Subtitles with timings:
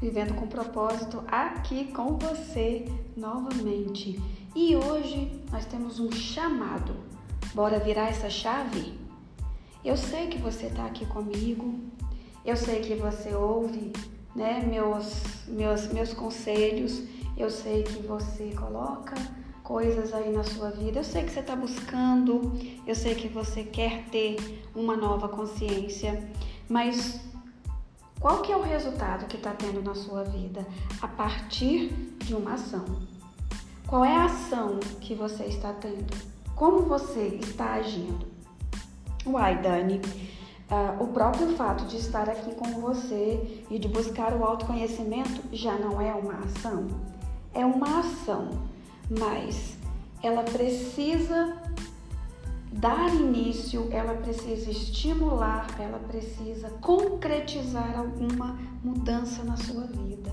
[0.00, 2.86] vivendo com propósito aqui com você
[3.16, 4.20] novamente.
[4.54, 6.96] E hoje nós temos um chamado.
[7.54, 8.98] Bora virar essa chave?
[9.84, 11.78] Eu sei que você está aqui comigo,
[12.44, 13.92] eu sei que você ouve
[14.34, 17.02] né, meus, meus, meus conselhos,
[17.36, 19.14] eu sei que você coloca
[19.62, 20.98] coisas aí na sua vida.
[20.98, 22.52] Eu sei que você está buscando,
[22.86, 24.36] eu sei que você quer ter
[24.74, 26.28] uma nova consciência,
[26.68, 27.20] mas
[28.20, 30.66] qual que é o resultado que está tendo na sua vida
[31.00, 31.88] a partir
[32.18, 32.84] de uma ação?
[33.86, 36.14] Qual é a ação que você está tendo?
[36.54, 38.26] Como você está agindo?
[39.24, 40.02] Uai, Dani,
[40.70, 45.76] uh, o próprio fato de estar aqui com você e de buscar o autoconhecimento já
[45.78, 46.88] não é uma ação?
[47.54, 48.50] É uma ação,
[49.08, 49.78] mas
[50.22, 51.59] ela precisa
[52.80, 60.32] dar início, ela precisa estimular, ela precisa concretizar alguma mudança na sua vida.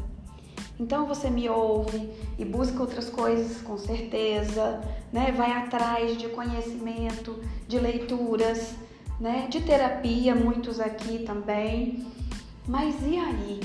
[0.79, 2.09] Então você me ouve
[2.39, 4.81] e busca outras coisas com certeza,
[5.11, 5.33] né?
[5.35, 7.37] Vai atrás de conhecimento,
[7.67, 8.75] de leituras,
[9.19, 9.47] né?
[9.49, 12.05] De terapia, muitos aqui também.
[12.65, 13.59] Mas e aí?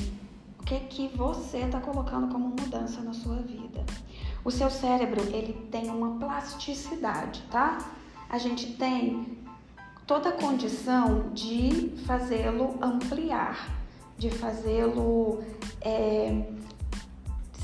[0.59, 3.85] O que que você está colocando como mudança na sua vida?
[4.45, 7.79] O seu cérebro ele tem uma plasticidade, tá?
[8.33, 9.39] A gente tem
[10.07, 13.69] toda a condição de fazê-lo ampliar,
[14.17, 15.45] de fazê-lo
[15.83, 16.43] é,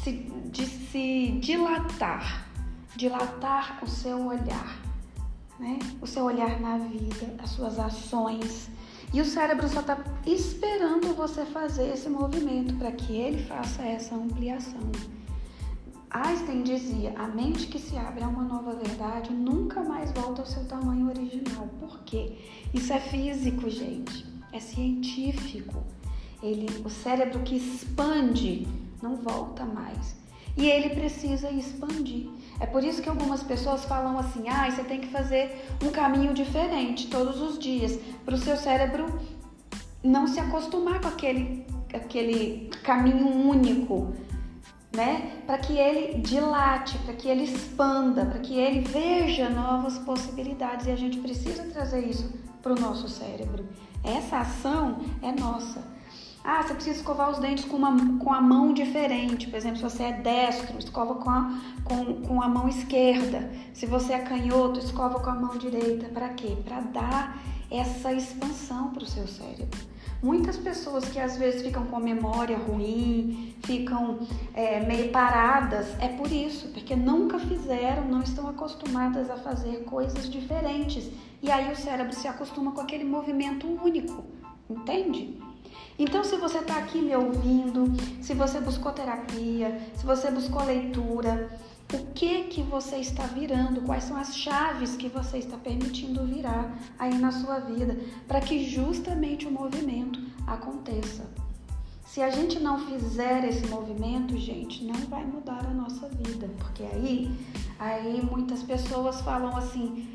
[0.03, 0.13] se,
[0.45, 2.47] de se dilatar,
[2.95, 4.79] dilatar o seu olhar,
[5.59, 5.79] né?
[6.03, 8.69] O seu olhar na vida, as suas ações.
[9.15, 9.97] E o cérebro só está
[10.27, 14.93] esperando você fazer esse movimento para que ele faça essa ampliação.
[16.11, 20.47] Einstein dizia: a mente que se abre a uma nova verdade nunca mais volta ao
[20.47, 21.69] seu tamanho original.
[21.79, 22.39] Por quê?
[22.73, 24.27] Isso é físico, gente.
[24.53, 25.83] É científico.
[26.43, 28.67] Ele, o cérebro que expande
[29.03, 30.17] não volta mais.
[30.57, 32.29] E ele precisa expandir.
[32.59, 36.33] É por isso que algumas pessoas falam assim: ah, você tem que fazer um caminho
[36.33, 39.07] diferente todos os dias, para o seu cérebro
[40.03, 44.15] não se acostumar com aquele, aquele caminho único
[44.99, 45.43] né?
[45.47, 50.91] Para que ele dilate, para que ele expanda, para que ele veja novas possibilidades e
[50.91, 52.29] a gente precisa trazer isso
[52.61, 53.65] para o nosso cérebro.
[54.03, 55.85] Essa ação é nossa.
[56.43, 59.47] Ah, você precisa escovar os dentes com, uma, com a mão diferente.
[59.47, 63.51] Por exemplo, se você é destro, escova com a, com, com a mão esquerda.
[63.73, 66.09] Se você é canhoto, escova com a mão direita.
[66.09, 66.57] Para quê?
[66.65, 67.39] Para dar
[67.71, 69.79] essa expansão para o seu cérebro.
[70.21, 74.19] Muitas pessoas que às vezes ficam com a memória ruim, ficam
[74.53, 80.29] é, meio paradas, é por isso, porque nunca fizeram, não estão acostumadas a fazer coisas
[80.29, 81.09] diferentes.
[81.41, 84.25] E aí o cérebro se acostuma com aquele movimento único,
[84.69, 85.39] entende?
[85.97, 91.51] Então, se você está aqui me ouvindo, se você buscou terapia, se você buscou leitura,
[91.93, 96.77] o que que você está virando, quais são as chaves que você está permitindo virar
[96.99, 101.25] aí na sua vida, para que justamente o movimento aconteça.
[102.05, 106.83] Se a gente não fizer esse movimento, gente, não vai mudar a nossa vida, porque
[106.83, 107.31] aí,
[107.79, 110.09] aí muitas pessoas falam assim: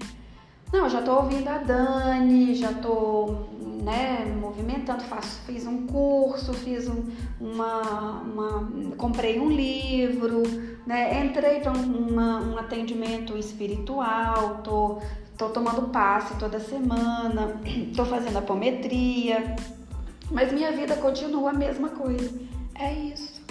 [0.71, 3.47] "Não, já estou ouvindo a Dani, já estou
[3.83, 7.03] né, movimentando, faço, fiz um curso, fiz um,
[7.39, 10.43] uma, uma, comprei um livro,
[10.87, 14.99] né, entrei para um, um atendimento espiritual, tô,
[15.37, 17.59] tô tomando passe toda semana,
[17.95, 19.55] tô fazendo apometria,
[20.31, 22.33] mas minha vida continua a mesma coisa.
[22.75, 23.43] É isso.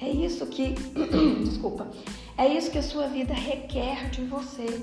[0.00, 0.74] É isso que,
[1.44, 1.88] desculpa,
[2.36, 4.82] é isso que a sua vida requer de você,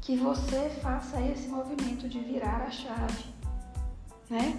[0.00, 3.39] que você faça esse movimento de virar a chave
[4.30, 4.56] né?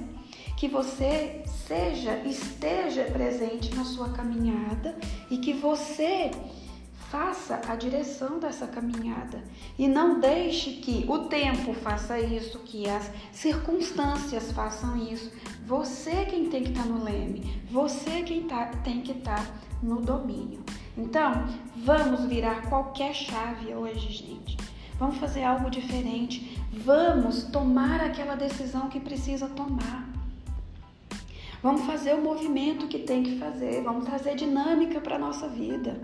[0.57, 4.95] Que você seja, esteja presente na sua caminhada
[5.29, 6.29] e que você
[7.09, 9.44] faça a direção dessa caminhada
[9.77, 15.31] e não deixe que o tempo faça isso, que as circunstâncias façam isso.
[15.65, 19.53] Você quem tem que estar tá no leme, você quem tá, tem que estar tá
[19.81, 20.63] no domínio.
[20.97, 21.45] Então,
[21.75, 24.57] vamos virar qualquer chave hoje, gente.
[24.97, 26.50] Vamos fazer algo diferente.
[26.73, 30.07] Vamos tomar aquela decisão que precisa tomar.
[31.62, 33.83] Vamos fazer o movimento que tem que fazer.
[33.83, 36.00] Vamos trazer dinâmica para a nossa vida.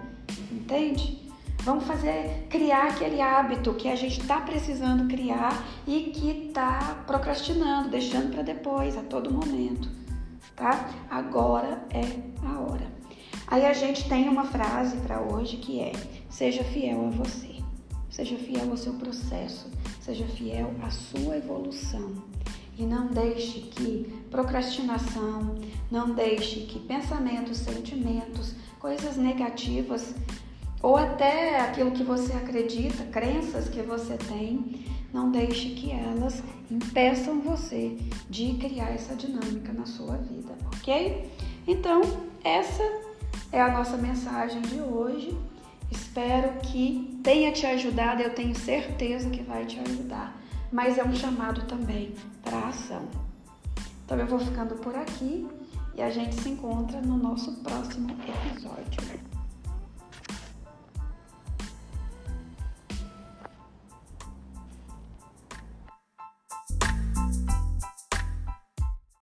[0.52, 1.26] Entende?
[1.64, 7.90] Vamos fazer, criar aquele hábito que a gente está precisando criar e que está procrastinando,
[7.90, 9.90] deixando para depois, a todo momento.
[10.54, 10.90] Tá?
[11.10, 12.88] Agora é a hora.
[13.48, 15.94] Aí a gente tem uma frase para hoje que é:
[16.30, 17.57] seja fiel a você.
[18.18, 19.70] Seja fiel ao seu processo,
[20.02, 22.16] seja fiel à sua evolução.
[22.76, 25.56] E não deixe que procrastinação,
[25.92, 30.16] Não deixe que pensamentos, sentimentos, coisas negativas
[30.82, 36.42] ou até aquilo que você acredita, crenças que você tem, não deixe que elas
[36.72, 37.96] impeçam você
[38.28, 41.30] de criar essa dinâmica na sua vida, ok?
[41.68, 42.02] Então,
[42.44, 42.82] essa
[43.52, 45.38] é a nossa mensagem de hoje.
[45.92, 50.36] Espero que tenha te ajudado, eu tenho certeza que vai te ajudar,
[50.72, 52.14] mas é um chamado também
[52.44, 53.08] para ação.
[54.06, 55.48] Então eu vou ficando por aqui
[55.96, 59.37] e a gente se encontra no nosso próximo episódio.